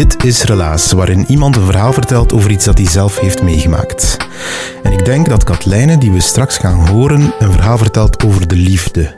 [0.00, 4.16] Dit is Relaas, waarin iemand een verhaal vertelt over iets dat hij zelf heeft meegemaakt.
[4.82, 8.56] En ik denk dat Katlijne, die we straks gaan horen, een verhaal vertelt over de
[8.56, 9.14] liefde.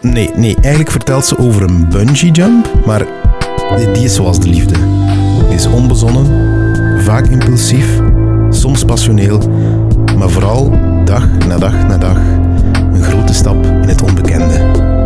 [0.00, 3.06] Nee, nee, eigenlijk vertelt ze over een bungee jump, maar
[3.92, 4.74] die is zoals de liefde.
[5.48, 6.26] Is onbezonnen,
[7.04, 8.00] vaak impulsief,
[8.50, 9.50] soms passioneel,
[10.16, 10.70] maar vooral
[11.04, 12.18] dag na dag na dag
[12.92, 14.96] een grote stap in het onbekende.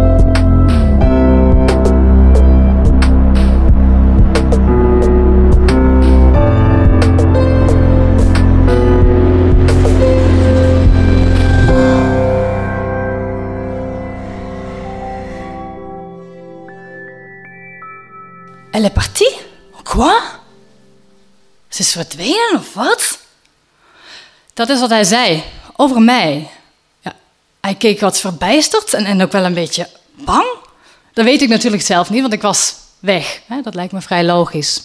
[19.82, 20.20] Quoi?
[21.68, 23.18] Ze is verdwenen of wat?
[24.54, 25.44] Dat is wat hij zei
[25.76, 26.50] over mij.
[27.00, 27.14] Ja,
[27.60, 30.46] hij keek wat verbijsterd en, en ook wel een beetje bang.
[31.12, 33.40] Dat weet ik natuurlijk zelf niet, want ik was weg.
[33.62, 34.82] Dat lijkt me vrij logisch.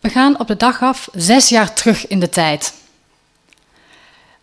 [0.00, 2.74] We gaan op de dag af zes jaar terug in de tijd.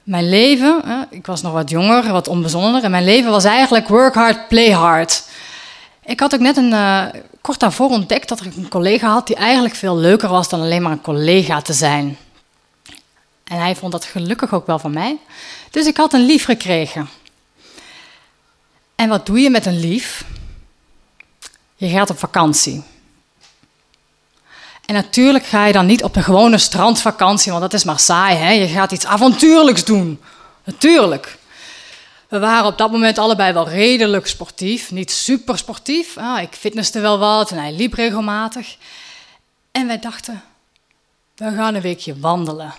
[0.04, 4.14] Mijn leven, ik was nog wat jonger, wat onbezonnener, en mijn leven was eigenlijk work
[4.14, 5.24] hard, play hard.
[6.10, 7.06] Ik had ook net een, uh,
[7.42, 10.82] kort daarvoor ontdekt dat ik een collega had die eigenlijk veel leuker was dan alleen
[10.82, 12.18] maar een collega te zijn.
[13.44, 15.18] En hij vond dat gelukkig ook wel van mij.
[15.72, 17.10] Dus ik had een lief gekregen.
[18.96, 20.26] En wat doe je met een lief?
[21.76, 22.84] Je gaat op vakantie.
[24.86, 28.36] En natuurlijk ga je dan niet op een gewone strandvakantie, want dat is maar saai.
[28.36, 28.52] Hè?
[28.52, 30.22] Je gaat iets avontuurlijks doen.
[30.64, 31.38] Natuurlijk.
[32.30, 36.18] We waren op dat moment allebei wel redelijk sportief, niet super sportief.
[36.18, 38.78] Ah, ik fitnesste wel wat en hij liep regelmatig.
[39.72, 40.44] En wij dachten,
[41.36, 42.74] we gaan een weekje wandelen.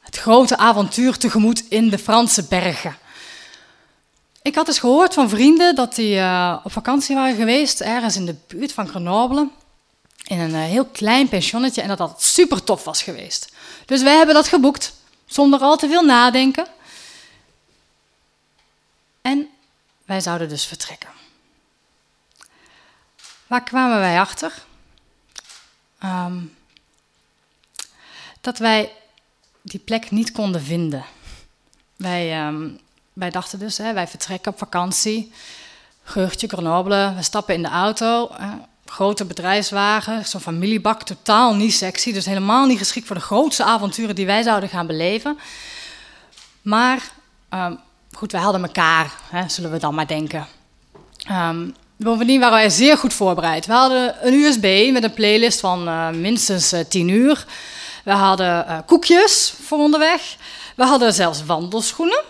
[0.00, 2.96] Het grote avontuur tegemoet in de Franse bergen.
[4.42, 8.26] Ik had eens gehoord van vrienden dat die uh, op vakantie waren geweest, ergens in
[8.26, 9.48] de buurt van Grenoble,
[10.24, 13.52] in een uh, heel klein pensionnetje, en dat dat super tof was geweest.
[13.84, 14.92] Dus wij hebben dat geboekt,
[15.26, 16.66] zonder al te veel nadenken.
[19.26, 19.48] En
[20.04, 21.10] wij zouden dus vertrekken.
[23.46, 24.52] Waar kwamen wij achter?
[26.04, 26.56] Um,
[28.40, 28.92] dat wij
[29.62, 31.04] die plek niet konden vinden.
[31.96, 32.80] Wij, um,
[33.12, 35.32] wij dachten dus, hè, wij vertrekken op vakantie.
[36.02, 38.30] Geurtje, Grenoble, we stappen in de auto.
[38.32, 38.50] Hè,
[38.84, 42.12] grote bedrijfswagen, zo'n familiebak, totaal niet sexy.
[42.12, 45.38] Dus helemaal niet geschikt voor de grootste avonturen die wij zouden gaan beleven.
[46.62, 47.10] Maar
[47.50, 47.84] um,
[48.16, 50.46] goed, wij hadden elkaar, hè, zullen we dan maar denken.
[51.96, 53.66] Bovendien waren wij zeer goed voorbereid.
[53.66, 57.46] We hadden een USB met een playlist van uh, minstens uh, 10 uur.
[58.04, 60.36] We hadden uh, koekjes voor onderweg.
[60.76, 62.22] We hadden zelfs wandelschoenen.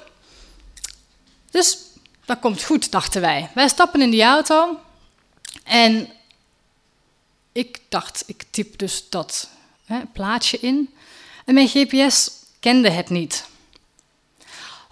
[1.51, 1.79] Dus
[2.25, 3.51] dat komt goed, dachten wij.
[3.55, 4.79] Wij stappen in die auto
[5.65, 6.09] en
[7.53, 9.49] ik dacht, ik typ dus dat
[9.85, 10.95] hè, plaatje in.
[11.45, 12.31] En mijn GPS
[12.61, 13.45] kende het niet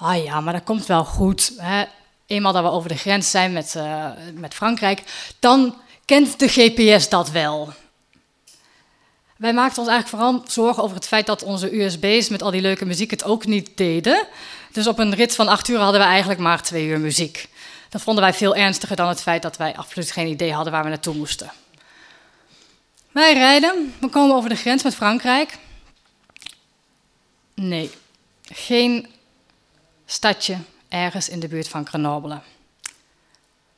[0.04, 1.52] ah ja, maar dat komt wel goed.
[1.56, 1.84] Hè.
[2.26, 5.02] Eenmaal dat we over de grens zijn met, uh, met Frankrijk,
[5.38, 7.72] dan kent de GPS dat wel.
[9.36, 12.60] Wij maakten ons eigenlijk vooral zorgen over het feit dat onze USB's met al die
[12.60, 14.26] leuke muziek het ook niet deden.
[14.72, 17.48] Dus op een rit van acht uur hadden we eigenlijk maar twee uur muziek.
[17.88, 20.82] Dat vonden wij veel ernstiger dan het feit dat wij absoluut geen idee hadden waar
[20.82, 21.52] we naartoe moesten.
[23.12, 25.58] Wij rijden, we komen over de grens met Frankrijk.
[27.54, 27.90] Nee,
[28.42, 29.13] geen
[30.06, 30.56] stadje
[30.88, 32.40] ergens in de buurt van Grenoble.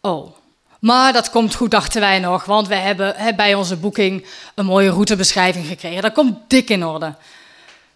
[0.00, 0.36] Oh,
[0.78, 4.90] maar dat komt goed, dachten wij nog, want we hebben bij onze boeking een mooie
[4.90, 6.02] routebeschrijving gekregen.
[6.02, 7.14] Dat komt dik in orde.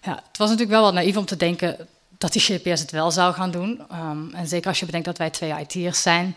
[0.02, 1.88] Ja, het was natuurlijk wel wat naïef om te denken
[2.18, 3.82] dat die GPS het wel zou gaan doen.
[3.92, 6.36] Um, en zeker als je bedenkt dat wij twee IT'ers zijn.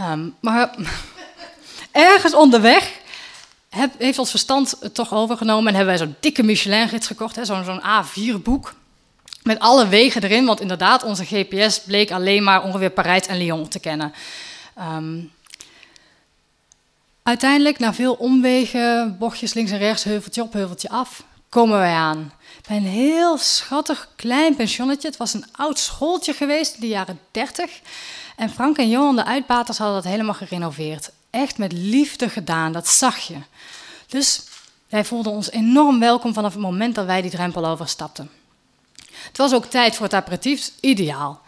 [0.00, 0.74] Um, maar
[1.92, 2.92] ergens onderweg
[3.68, 7.64] heb, heeft ons verstand het toch overgenomen en hebben wij zo'n dikke Michelin-gids gekocht, zo'n
[7.64, 8.74] zo A4-boek
[9.46, 13.68] Met alle wegen erin, want inderdaad, onze GPS bleek alleen maar ongeveer Parijs en Lyon
[13.68, 14.12] te kennen.
[14.74, 15.20] Ehm,
[17.22, 22.32] uiteindelijk, na veel omwegen, bochtjes links en rechts, heuveltje op, heuveltje af, komen wij aan.
[22.68, 25.08] Bij een heel schattig klein pensionnetje.
[25.08, 27.80] Het was een oud schooltje geweest in de jaren 30.
[28.36, 31.10] En Frank en Johan, de uitbaters, hadden dat helemaal gerenoveerd.
[31.30, 33.36] Echt met liefde gedaan, dat zag je.
[34.06, 34.42] Dus
[34.88, 38.30] wij voelden ons enorm welkom vanaf het moment dat wij die drempel overstapten.
[39.26, 41.40] Het was ook tijd voor het aperitief, ideaal.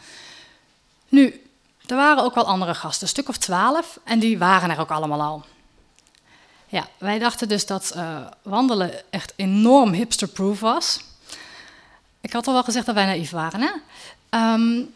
[1.09, 1.43] Nu,
[1.87, 4.91] er waren ook wel andere gasten, een stuk of twaalf, en die waren er ook
[4.91, 5.45] allemaal al.
[6.67, 11.01] Ja, wij dachten dus dat uh, wandelen echt enorm hipsterproof was.
[12.21, 13.71] Ik had al wel gezegd dat wij naïef waren, hè?
[14.55, 14.95] Um,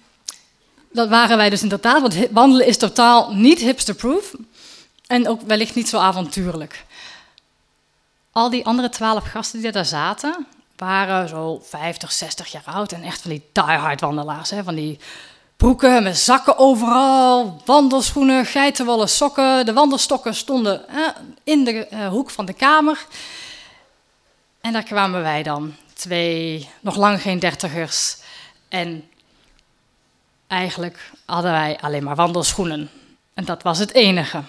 [0.92, 4.34] dat waren wij dus inderdaad, want wandelen is totaal niet hipsterproof
[5.06, 6.84] en ook wellicht niet zo avontuurlijk.
[8.32, 10.46] Al die andere twaalf gasten die daar zaten,
[10.82, 14.50] waren zo 50, 60 jaar oud en echt van die diehard wandelaars.
[14.50, 14.62] Hè?
[14.62, 14.98] Van die
[15.56, 19.66] broeken met zakken overal, wandelschoenen, geitenwolle sokken.
[19.66, 21.08] De wandelstokken stonden hè,
[21.44, 23.06] in de uh, hoek van de kamer.
[24.60, 28.16] En daar kwamen wij dan, twee nog lang geen dertigers.
[28.68, 29.08] En
[30.46, 32.90] eigenlijk hadden wij alleen maar wandelschoenen.
[33.34, 34.42] En dat was het enige.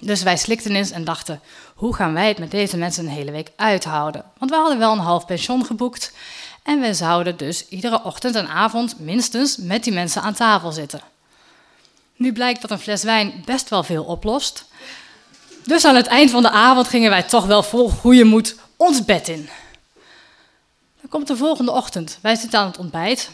[0.00, 1.40] Dus wij slikten eens en dachten:
[1.80, 4.24] hoe gaan wij het met deze mensen een hele week uithouden?
[4.38, 6.12] Want we hadden wel een half pension geboekt
[6.62, 11.00] en we zouden dus iedere ochtend en avond minstens met die mensen aan tafel zitten.
[12.16, 14.64] Nu blijkt dat een fles wijn best wel veel oplost.
[15.64, 19.04] Dus aan het eind van de avond gingen wij toch wel vol goede moed ons
[19.04, 19.48] bed in.
[21.00, 22.18] Dan komt de volgende ochtend.
[22.22, 23.30] Wij zitten aan het ontbijt.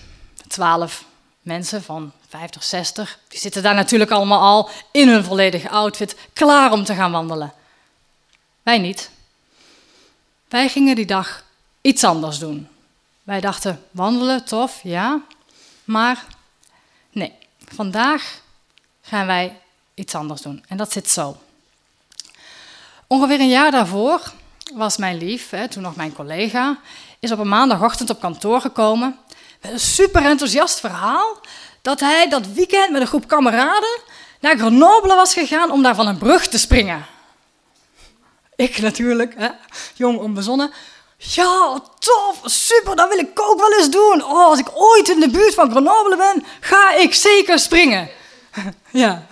[0.48, 1.04] Twaalf
[1.42, 6.72] mensen van 50, 60, die zitten daar natuurlijk allemaal al in hun volledige outfit, klaar
[6.72, 7.52] om te gaan wandelen.
[8.66, 9.10] Wij niet.
[10.48, 11.44] Wij gingen die dag
[11.80, 12.68] iets anders doen.
[13.22, 15.20] Wij dachten, wandelen, tof, ja.
[15.84, 16.24] Maar
[17.10, 17.32] nee,
[17.74, 18.40] vandaag
[19.02, 19.60] gaan wij
[19.94, 20.64] iets anders doen.
[20.68, 21.36] En dat zit zo.
[23.06, 24.32] Ongeveer een jaar daarvoor
[24.74, 26.78] was mijn lief, hè, toen nog mijn collega,
[27.18, 29.18] is op een maandagochtend op kantoor gekomen
[29.60, 31.40] met een super enthousiast verhaal
[31.82, 34.00] dat hij dat weekend met een groep kameraden
[34.40, 37.14] naar Grenoble was gegaan om daar van een brug te springen.
[38.56, 39.48] Ik natuurlijk, hè,
[39.94, 40.72] jong onbezonnen.
[41.16, 44.24] Ja, tof, super, dat wil ik ook wel eens doen.
[44.24, 48.08] Oh, als ik ooit in de buurt van Grenoble ben, ga ik zeker springen.
[48.90, 49.26] Ja,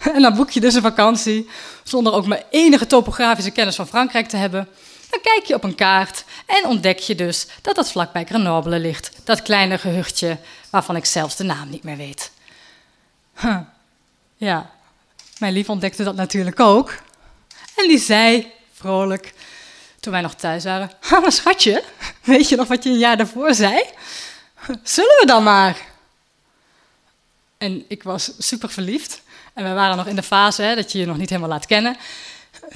[0.00, 1.48] en dan boek je dus een vakantie,
[1.82, 4.68] zonder ook maar enige topografische kennis van Frankrijk te hebben.
[5.10, 9.10] Dan kijk je op een kaart en ontdek je dus dat dat vlakbij Grenoble ligt.
[9.24, 10.38] Dat kleine gehuchtje
[10.70, 12.30] waarvan ik zelfs de naam niet meer weet.
[14.36, 14.70] Ja,
[15.38, 16.94] mijn lief ontdekte dat natuurlijk ook.
[17.76, 19.34] En die zei vrolijk,
[20.00, 20.90] toen wij nog thuis waren:
[21.20, 21.84] maar schatje,
[22.22, 23.82] weet je nog wat je een jaar daarvoor zei?
[24.82, 25.76] Zullen we dan maar?
[27.58, 29.22] En ik was super verliefd.
[29.54, 31.66] En we waren nog in de fase hè, dat je je nog niet helemaal laat
[31.66, 31.96] kennen.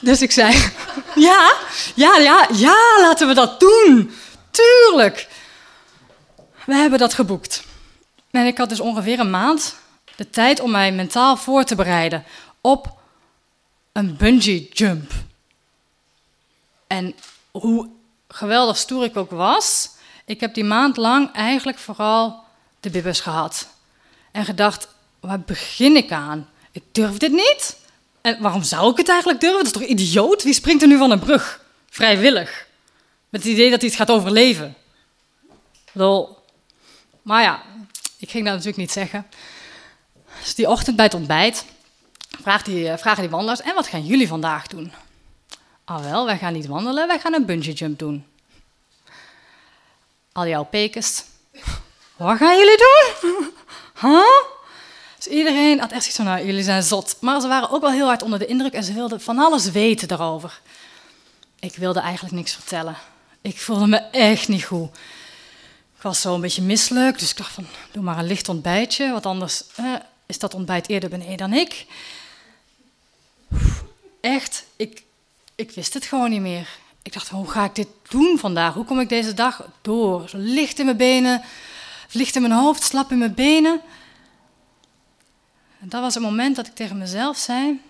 [0.00, 0.52] Dus ik zei:
[1.28, 1.52] Ja,
[1.94, 4.14] ja, ja, ja, laten we dat doen.
[4.50, 5.28] Tuurlijk.
[6.64, 7.62] We hebben dat geboekt.
[8.30, 9.76] En ik had dus ongeveer een maand
[10.16, 12.24] de tijd om mij mentaal voor te bereiden
[12.60, 12.98] op
[13.98, 15.12] een bungee jump.
[16.86, 17.14] En
[17.50, 17.88] hoe
[18.28, 19.90] geweldig stoer ik ook was,
[20.24, 22.44] ik heb die maand lang eigenlijk vooral
[22.80, 23.68] de bibbers gehad.
[24.32, 24.88] En gedacht,
[25.20, 26.48] waar begin ik aan?
[26.70, 27.76] Ik durf dit niet.
[28.20, 29.64] En waarom zou ik het eigenlijk durven?
[29.64, 30.42] Dat is toch idioot?
[30.42, 31.64] Wie springt er nu van een brug?
[31.90, 32.66] Vrijwillig.
[33.28, 34.74] Met het idee dat hij het gaat overleven.
[35.92, 36.38] Lol.
[37.22, 37.62] Maar ja,
[38.18, 39.26] ik ging dat natuurlijk niet zeggen.
[40.40, 41.64] Dus die ochtend bij het ontbijt
[42.42, 44.92] vraagt die, eh, vragen die wandelaars: En wat gaan jullie vandaag doen?
[45.84, 48.26] Ah, wel, wij gaan niet wandelen, wij gaan een bungee jump doen.
[50.32, 51.22] Al jouw pekers.
[52.16, 53.52] Wat gaan jullie doen?
[54.00, 54.56] Huh?
[55.16, 57.16] Dus iedereen had echt zoiets van, nou, jullie zijn zot.
[57.20, 59.70] Maar ze waren ook wel heel hard onder de indruk en ze wilden van alles
[59.70, 60.60] weten daarover.
[61.58, 62.96] Ik wilde eigenlijk niks vertellen.
[63.40, 64.90] Ik voelde me echt niet goed.
[65.96, 69.10] Ik was zo een beetje misselijk, dus ik dacht van, doe maar een licht ontbijtje,
[69.10, 69.94] want anders eh,
[70.26, 71.86] is dat ontbijt eerder beneden dan ik.
[74.20, 75.02] Echt, ik,
[75.54, 76.68] ik wist het gewoon niet meer.
[77.02, 78.74] Ik dacht, hoe ga ik dit doen vandaag?
[78.74, 80.28] Hoe kom ik deze dag door?
[80.28, 81.42] Zo licht in mijn benen,
[82.10, 83.80] licht in mijn hoofd, slap in mijn benen.
[85.80, 87.80] En dat was het moment dat ik tegen mezelf zei,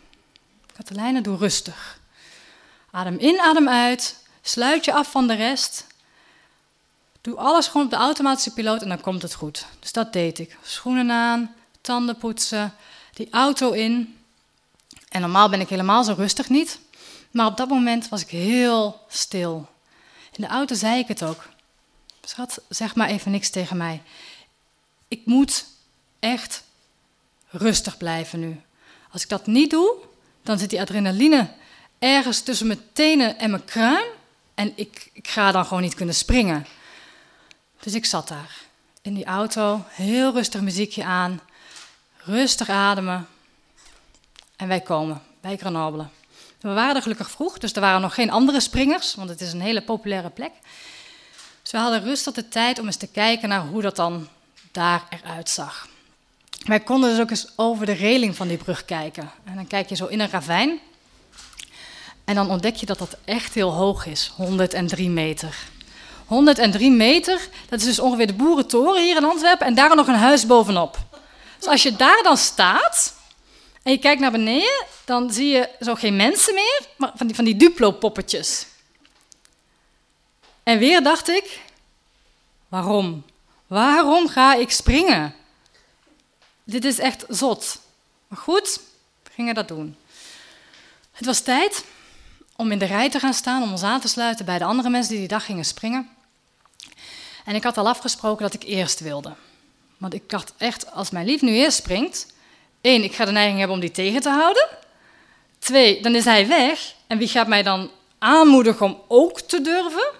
[0.76, 2.00] Katelijne, doe rustig.
[2.90, 5.86] Adem in, adem uit, sluit je af van de rest
[7.20, 9.66] Doe alles gewoon op de automatische piloot en dan komt het goed.
[9.80, 10.56] Dus dat deed ik.
[10.62, 12.74] Schoenen aan, tanden poetsen,
[13.12, 14.17] die auto in.
[15.08, 16.78] En normaal ben ik helemaal zo rustig niet.
[17.30, 19.68] Maar op dat moment was ik heel stil.
[20.32, 21.48] In de auto zei ik het ook.
[22.24, 24.02] schat, zeg maar even niks tegen mij.
[25.08, 25.66] Ik moet
[26.18, 26.62] echt
[27.50, 28.60] rustig blijven nu.
[29.12, 29.94] Als ik dat niet doe,
[30.42, 31.50] dan zit die adrenaline
[31.98, 34.06] ergens tussen mijn tenen en mijn kruin.
[34.54, 36.66] En ik, ik ga dan gewoon niet kunnen springen.
[37.80, 38.66] Dus ik zat daar
[39.02, 41.40] in die auto, heel rustig muziekje aan,
[42.16, 43.28] rustig ademen.
[44.58, 46.06] En wij komen bij Grenoble.
[46.60, 49.60] We waren gelukkig vroeg, dus er waren nog geen andere springers, want het is een
[49.60, 50.50] hele populaire plek.
[51.62, 54.28] Dus we hadden rustig de tijd om eens te kijken naar hoe dat dan
[54.72, 55.88] daar eruit zag.
[56.64, 59.30] Wij konden dus ook eens over de reling van die brug kijken.
[59.44, 60.78] En dan kijk je zo in een ravijn.
[62.24, 65.56] En dan ontdek je dat dat echt heel hoog is, 103 meter.
[66.26, 70.14] 103 meter, dat is dus ongeveer de boerentoren hier in Antwerpen en daar nog een
[70.14, 70.98] huis bovenop.
[71.58, 73.16] Dus als je daar dan staat
[73.88, 77.36] en je kijkt naar beneden, dan zie je zo geen mensen meer, maar van die,
[77.36, 78.66] van die Duplo-poppetjes.
[80.62, 81.60] En weer dacht ik,
[82.68, 83.24] waarom?
[83.66, 85.34] Waarom ga ik springen?
[86.64, 87.80] Dit is echt zot.
[88.26, 88.80] Maar goed,
[89.22, 89.96] we gingen dat doen.
[91.12, 91.84] Het was tijd
[92.56, 94.90] om in de rij te gaan staan, om ons aan te sluiten bij de andere
[94.90, 96.08] mensen die die dag gingen springen.
[97.44, 99.34] En ik had al afgesproken dat ik eerst wilde.
[99.96, 102.26] Want ik dacht echt, als mijn lief nu eerst springt,
[102.88, 104.68] één, ik ga de neiging hebben om die tegen te houden.
[105.58, 106.94] Twee, dan is hij weg.
[107.06, 110.10] En wie gaat mij dan aanmoedigen om ook te durven?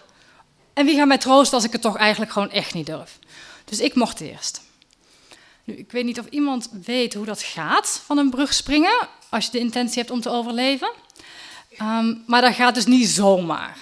[0.73, 3.19] En wie gaat mij troosten als ik het toch eigenlijk gewoon echt niet durf?
[3.65, 4.61] Dus ik mocht eerst.
[5.65, 9.45] Nu, ik weet niet of iemand weet hoe dat gaat van een brug springen, als
[9.45, 10.93] je de intentie hebt om te overleven.
[11.77, 13.77] Ehm, maar dat gaat dus niet zomaar.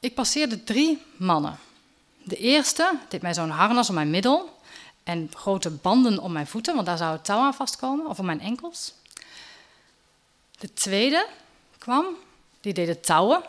[0.00, 1.58] Ik passeerde drie mannen.
[2.22, 4.55] De eerste deed mij zo'n harnas om mijn middel
[5.06, 8.26] en grote banden om mijn voeten, want daar zou het touw aan vastkomen, of om
[8.26, 8.94] mijn enkels.
[10.58, 11.26] De tweede
[11.78, 12.06] kwam,
[12.60, 13.42] die deed de touwen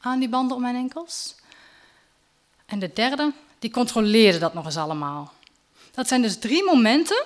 [0.00, 1.34] aan die banden om mijn enkels.
[2.66, 5.32] En de derde, die controleerde dat nog eens allemaal.
[5.90, 7.24] Dat zijn dus drie momenten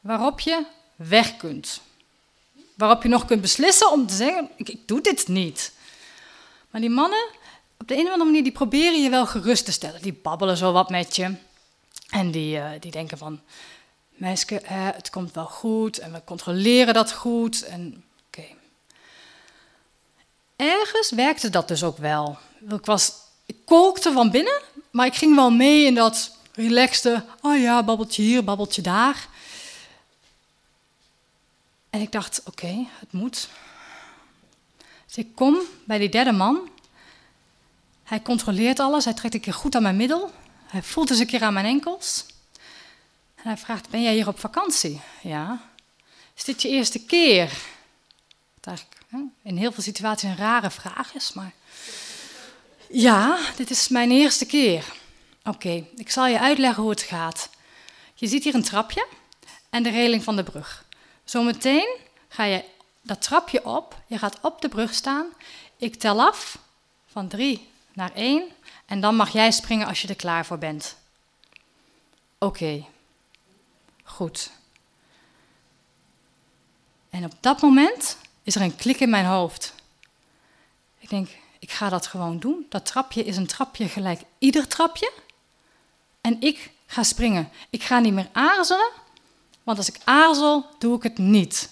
[0.00, 0.64] waarop je
[0.96, 1.80] weg kunt.
[2.74, 5.72] Waarop je nog kunt beslissen om te zeggen, ik, ik doe dit niet.
[6.70, 7.28] Maar die mannen,
[7.78, 10.02] op de een of andere manier, die proberen je wel gerust te stellen.
[10.02, 11.34] Die babbelen zo wat met je.
[12.10, 13.40] En die, uh, die denken van,
[14.08, 17.62] meisje, eh, het komt wel goed en we controleren dat goed.
[17.62, 18.44] En oké.
[20.56, 22.38] Ergens werkte dat dus ook wel.
[22.68, 23.12] Ik, was,
[23.46, 28.22] ik kookte van binnen, maar ik ging wel mee in dat relaxte, oh ja, babbeltje
[28.22, 29.28] hier, babbeltje daar.
[31.90, 33.48] En ik dacht, oké, het moet.
[35.06, 36.68] Dus ik kom bij die derde man.
[38.02, 40.30] Hij controleert alles, hij trekt een keer goed aan mijn middel.
[40.70, 42.24] Hij voelt eens een keer aan mijn enkels.
[43.34, 45.00] En hij vraagt, ben jij hier op vakantie?
[45.22, 45.70] Ja.
[46.36, 47.58] Is dit je eerste keer?
[48.54, 49.00] Wat eigenlijk
[49.42, 51.52] in heel veel situaties een rare vraag is, maar...
[52.88, 54.84] Ja, dit is mijn eerste keer.
[55.44, 57.48] Oké, ik zal je uitleggen hoe het gaat.
[58.14, 59.06] Je ziet hier een trapje
[59.70, 60.84] en de reling van de brug.
[61.24, 61.96] Zometeen
[62.28, 62.64] ga je
[63.02, 65.26] dat trapje op, je gaat op de brug staan.
[65.76, 66.58] Ik tel af
[67.06, 68.42] van drie naar één
[68.90, 70.96] en dan mag jij springen als je er klaar voor bent.
[72.38, 72.84] Oké,
[74.04, 74.50] goed.
[77.10, 79.74] En op dat moment is er een klik in mijn hoofd.
[80.98, 81.28] Ik denk,
[81.58, 82.66] ik ga dat gewoon doen.
[82.68, 85.12] Dat trapje is een trapje gelijk ieder trapje.
[86.20, 87.50] En ik ga springen.
[87.70, 88.90] Ik ga niet meer aarzelen,
[89.62, 91.70] want als ik aarzel, doe ik het niet.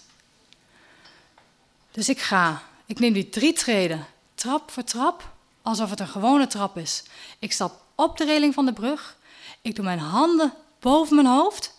[1.90, 2.62] Dus ik ga.
[2.86, 5.36] Ik neem die drie treden, trap voor trap,
[5.68, 7.02] alsof het een gewone trap is.
[7.38, 9.16] Ik stap op de reling van de brug.
[9.62, 11.74] Ik doe mijn handen boven mijn hoofd.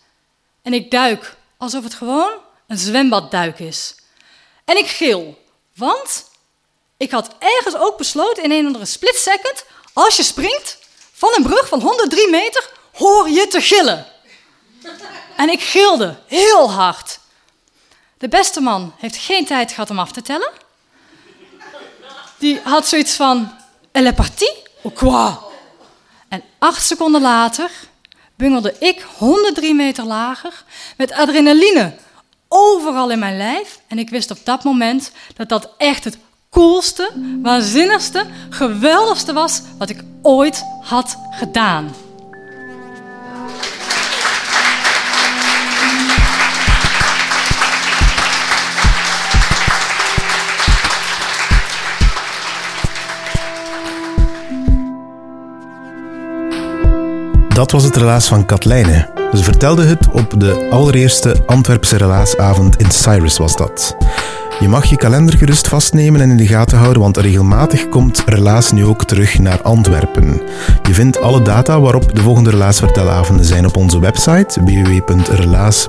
[0.62, 2.32] En ik duik, alsof het gewoon
[2.66, 3.94] een zwembadduik is.
[4.64, 5.44] En ik gil,
[5.74, 6.24] want
[6.96, 10.78] ik had ergens ook besloten in een of andere split second, als je springt
[11.12, 14.06] van een brug van 103 meter, hoor je te gillen.
[15.36, 17.18] En ik gilde heel hard.
[18.18, 20.52] De beste man heeft geen tijd gehad om af te tellen.
[22.38, 23.59] Die had zoiets van,
[23.92, 25.38] elle est partie, ou quoi?
[26.28, 27.70] En acht seconden later
[28.34, 30.64] bungelde ik 103 meter lager
[30.96, 31.94] met adrenaline
[32.48, 33.80] overal in mijn lijf.
[33.86, 36.18] En ik wist op dat moment dat dat echt het
[36.50, 37.10] coolste,
[37.42, 41.94] waanzinnigste, geweldigste was wat ik ooit had gedaan.
[57.60, 59.08] Dat was het relaas van Katlijne.
[59.32, 63.96] Ze vertelde het op de allereerste Antwerpse relaasavond in Cyrus was dat.
[64.60, 68.72] Je mag je kalender gerust vastnemen en in de gaten houden, want regelmatig komt Relaas
[68.72, 70.40] nu ook terug naar Antwerpen.
[70.82, 75.86] Je vindt alle data waarop de volgende Relaasvertelavonden zijn op onze website www.relaas.be.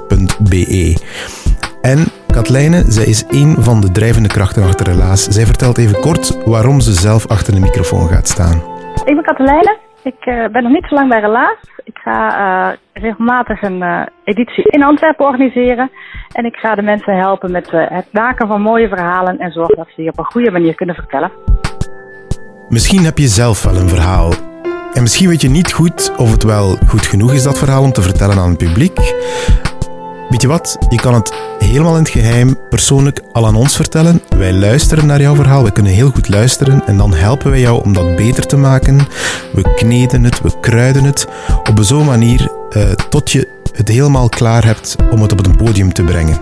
[1.82, 5.28] En Katlijne, zij is een van de drijvende krachten achter Relaas.
[5.28, 8.62] Zij vertelt even kort waarom ze zelf achter de microfoon gaat staan.
[9.06, 9.81] Ik ben Katelijne.
[10.03, 11.58] Ik uh, ben nog niet zo lang bij Relaas.
[11.84, 15.91] Ik ga uh, regelmatig een uh, editie in Antwerpen organiseren.
[16.34, 19.88] En ik ga de mensen helpen met het maken van mooie verhalen en zorgen dat
[19.88, 21.31] ze die op een goede manier kunnen vertellen.
[22.70, 24.31] Misschien heb je zelf wel een verhaal.
[24.93, 27.91] En misschien weet je niet goed of het wel goed genoeg is, dat verhaal, om
[27.91, 28.98] te vertellen aan het publiek.
[30.32, 30.78] Weet je wat?
[30.90, 34.22] Je kan het helemaal in het geheim persoonlijk al aan ons vertellen.
[34.38, 37.84] Wij luisteren naar jouw verhaal, we kunnen heel goed luisteren en dan helpen wij jou
[37.84, 38.98] om dat beter te maken.
[39.54, 41.28] We kneden het, we kruiden het
[41.70, 45.94] op zo'n manier uh, tot je het helemaal klaar hebt om het op een podium
[45.94, 46.42] te brengen.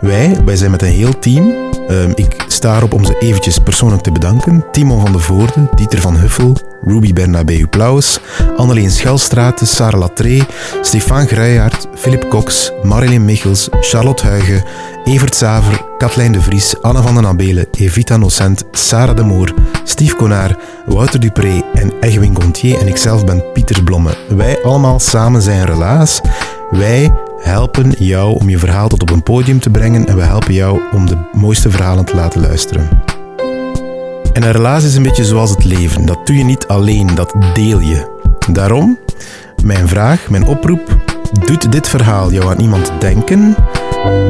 [0.00, 1.52] Wij, wij zijn met een heel team.
[1.90, 4.64] Uh, ik sta erop om ze eventjes persoonlijk te bedanken.
[4.72, 8.20] Timon van de Voorde, Dieter van Huffel, Ruby Bernabeu Plaus,
[8.56, 10.42] Anneleen Schelstraat, Sarah Latree,
[10.80, 14.64] Stefan Grijhaard, Philip Cox, Marilyn Michels, Charlotte Huigen,
[15.04, 20.16] Evert Zaver, Katlijn de Vries, Anne van den Abelen, Evita Nocent, Sarah de Moor, Steve
[20.16, 24.16] Konaar, Wouter Dupré en Egwin Gontier en ikzelf ben Pieter Blomme.
[24.28, 26.20] Wij allemaal samen zijn Relaas.
[26.70, 30.54] Wij helpen jou om je verhaal tot op een podium te brengen en we helpen
[30.54, 33.13] jou om de mooiste verhalen te laten luisteren.
[34.34, 36.06] En een relatie is een beetje zoals het leven.
[36.06, 38.12] Dat doe je niet alleen, dat deel je.
[38.52, 38.98] Daarom,
[39.62, 40.96] mijn vraag, mijn oproep,
[41.46, 43.56] doet dit verhaal jou aan iemand denken?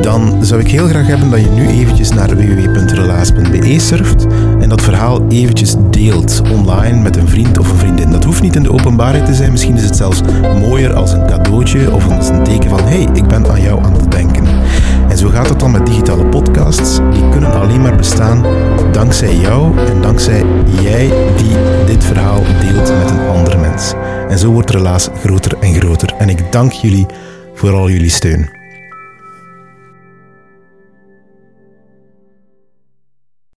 [0.00, 4.26] Dan zou ik heel graag hebben dat je nu eventjes naar www.relaas.be surft
[4.60, 8.10] en dat verhaal eventjes deelt online met een vriend of een vriendin.
[8.10, 10.20] Dat hoeft niet in de openbaarheid te zijn, misschien is het zelfs
[10.60, 13.92] mooier als een cadeautje of als een teken van hey, ik ben aan jou aan
[13.92, 14.53] het denken.
[15.24, 16.98] Zo gaat het dan met digitale podcasts.
[17.12, 18.44] Die kunnen alleen maar bestaan
[18.92, 20.44] dankzij jou en dankzij
[20.82, 23.92] jij die dit verhaal deelt met een andere mens.
[24.28, 26.14] En zo wordt relaas groter en groter.
[26.18, 27.06] En ik dank jullie
[27.54, 28.53] voor al jullie steun.